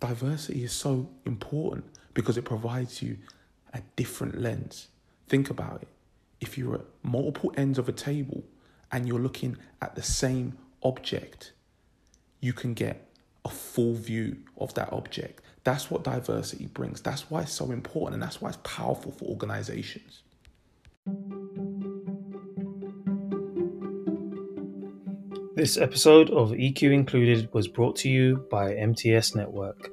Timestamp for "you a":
3.02-3.82